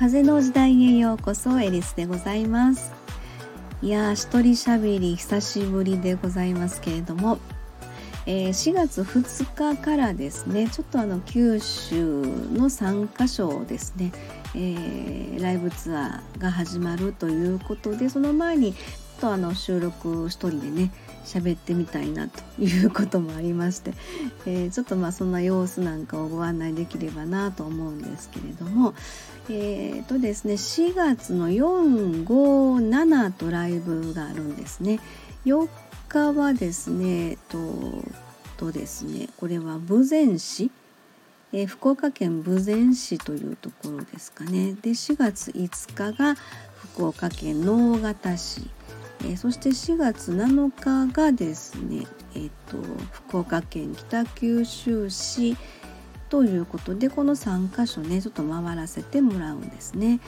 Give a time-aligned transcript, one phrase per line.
[0.00, 2.90] 風の時代へようこそエリスでございます。
[3.82, 7.38] いやー一人しゃべり久しぶりでございますけれども、
[8.24, 14.10] えー、4月2日からですねちょっとあの九州の3カ所ですね、
[14.54, 20.92] えー、ライブツアーが始まるということでその前にちょっとあの収録一人でね
[21.26, 23.92] 喋ってみたいなということもありまして、
[24.46, 28.94] えー、ちょっとまあそんな様子なんかをご案内できればなと思うんですけれども
[29.52, 35.00] えーとですね4月の457とライブがあるんですね。
[35.44, 35.68] 4
[36.08, 37.58] 日はですねと
[38.56, 40.70] とですねこれは豊前市。
[41.52, 44.74] えー、福岡県豊前市というところですかね。
[44.74, 46.36] で4月5日が
[46.94, 48.70] 福岡県直方市。
[49.22, 52.06] えー、そして4月7日がですね、
[52.36, 52.78] えーと、
[53.10, 55.56] 福岡県北九州市。
[56.30, 60.20] ということでこの3箇所ねちょっと回らせてもらうんですね。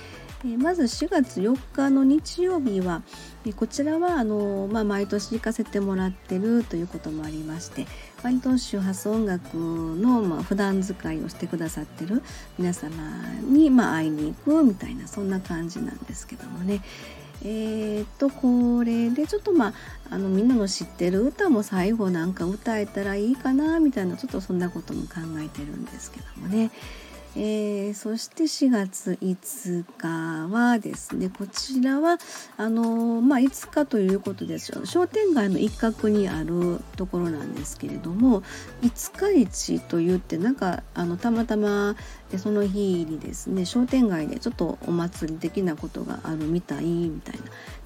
[0.44, 3.02] え、まず4月4日の日曜日は、
[3.46, 7.86] え、こちらはあのまあ、毎年行かせてもらってるということもありまして
[8.24, 12.22] 割と周波数音楽の、まあ、普段使いをしてくださってる
[12.58, 12.90] 皆様
[13.48, 16.80] に、まあ、会いに行くみたいなそんな感じなんですけどもね、
[17.44, 19.74] えー、っとこれでちょっとまあ
[20.10, 26.70] あのみんなの知ってる歌も最後なんか歌えたらいいかなみたいなちょっとそんなことも考えてるんですけどもね。
[27.34, 32.18] えー、そして4月5日はですねこちらは
[32.58, 38.42] あのまあ、5日ということです商店街の一角にあるところなんですけれども
[38.82, 41.96] 五日市といってなんかあのたまたま
[42.36, 47.42] その日にですね商店街でちょっとお祭り的なことがあるみたいみたいな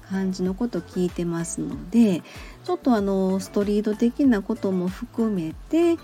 [0.09, 2.21] 感じのこと聞いてますので
[2.65, 5.97] ちょっとあのストリート的なことも含めて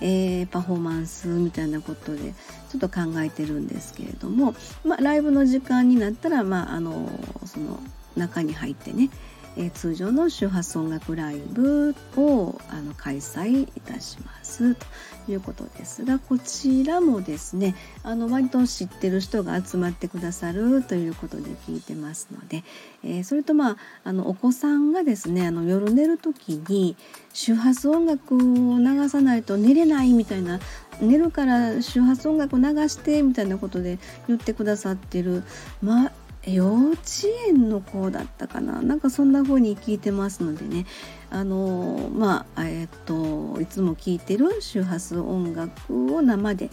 [0.00, 2.34] えー、パフォーマンスみたいなことで
[2.70, 7.08] ちょっと考えてるんですけれども、まあ、ライブの時間になったら、まあ、あの
[7.44, 7.80] その
[8.16, 9.10] 中に入ってね
[9.56, 14.86] え通常の周波数音楽ライブをあの開催いたしますと
[15.28, 22.64] いうことですがこちらもですねあの割と知ってる人が集まってくださるということで聞いてますので、
[23.04, 26.96] えー、それとまああのお子さんがですねあの夜寝る時に
[27.32, 28.38] 周波数音楽を
[28.78, 30.60] 流さないと寝れないみたいな
[31.00, 35.44] 寝るから周波数音楽を流してみたいなことで言ってくださってる
[35.82, 36.10] ま
[36.48, 37.00] 幼稚
[37.48, 38.80] 園の子だったかな？
[38.82, 40.86] なんかそんな風に聞いてますのでね。
[41.30, 46.70] あのまあえっといつも聞いてる周波数音楽を生で、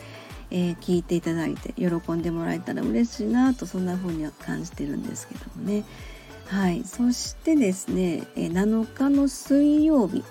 [0.50, 5.84] えー、聞いていただいて喜んでもらえたら嬉しいなとそんな風には感じてるんですけどもね。
[6.48, 6.84] はい。
[6.86, 10.24] そしてですね7日の水曜日。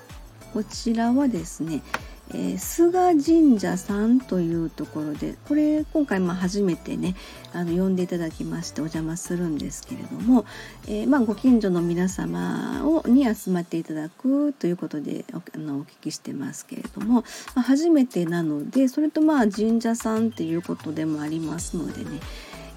[0.53, 1.83] こちらはですね
[2.31, 7.15] えー、菅神社さんというところでこれ今回まあ初めてね
[7.53, 10.45] あの呼んでいただきましてお邪魔するんですけれども、
[10.87, 17.25] えー、まあ、ご近所の皆様をに集まっていただくということであのお聞きしてますけれども、
[17.55, 22.21] まあ、初めてなのでそれとまあ神社さんっていうことでもありますのでね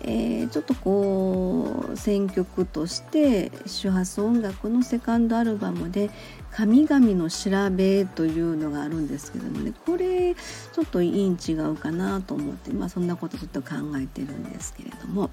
[0.07, 6.09] えー、ちょっとこう選曲として周波数音楽のセカンドアルバムで
[6.51, 9.73] 「神々の調べ」というのがあるんですけどもね。
[9.85, 15.29] これちょっといいん違うかなと思って、まあ、そんなことちょっと考えてるんですけれども。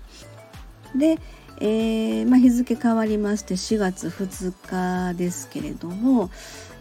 [0.97, 1.19] で、
[1.61, 6.31] えー、まあ、日付変わりまして4月2日ですけれども、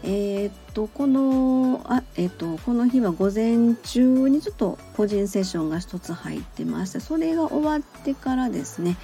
[0.02, 8.96] えー、っとこのあ、えー、っとこの日は午前中にちょっと個人セッションが1つ入ってましてそれが終わってからですね、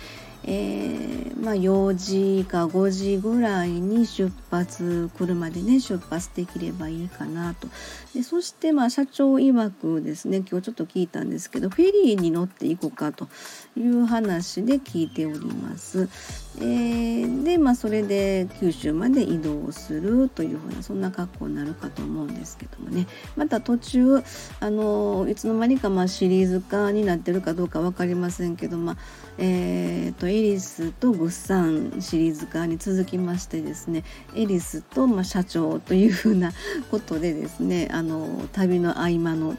[0.44, 7.68] えー、まあ、4時か5時ぐらいに出発車でね出発できればいいかなと
[8.14, 13.28] でそしてまあ社長曰くですね今日ちょっと聞いたんですけどフェリーに乗っていこうかと
[13.76, 16.08] いう話で聞いております。
[16.58, 24.22] えー、でまあそれで九州まで移動するというふうなそんな格好になるかと思うんですけどもねまた途中
[24.58, 28.96] あのいつの間にかまあシリーズ化になってるかどうか分かりませんけどまあ
[29.42, 34.04] えーと、エリスとグッサンシリーズ化に続きましてですね
[34.36, 36.52] エリスと、ま、社長というふうな
[36.90, 39.56] ことでですねあの旅の合間の、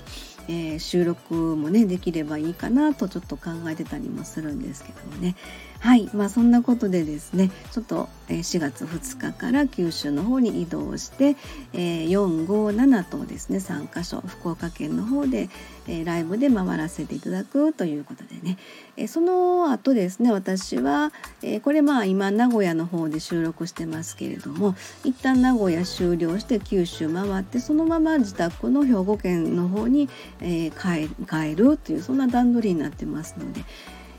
[0.51, 5.35] えー、収録もねできればいいかなとちょっと考えてたりもするんですけどもね。
[5.79, 6.09] はい。
[6.13, 11.35] まあそんなことでですねちょっと4月2日から九州の方に移動して、
[11.73, 15.49] えー、457とですね3カ所福岡県の方で、
[15.87, 18.57] えー、ライブで回らせていただくということでね、
[18.95, 21.11] えー、その後ですね私は、
[21.41, 30.09] えこれまあ今名古屋の方で収録してますけれども一旦名古屋終了して九州回ってそのまま自宅の兵庫県の方に、
[30.41, 33.63] え帰るというそんな段取りになってますので。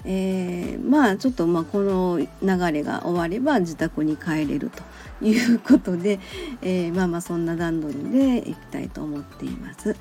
[0.04, 4.82] えー、まあちょっとまあこの流れが終われば自宅に帰れると
[5.24, 6.18] いうことで、
[6.60, 9.96] えー、まあまあそんな段取りでいきたいと思っています。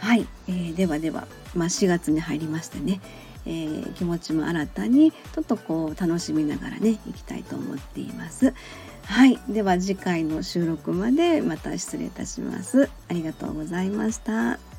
[0.00, 3.00] はい、えー、ではでは、まあ、4月に入りましてね、
[3.46, 8.54] えー、気持ちも新たにちょっとこう楽しみながらねいきたいと思っています。
[9.06, 12.90] はい、では次回の収録までまた失礼いたします。
[13.08, 14.77] ありがとうございました。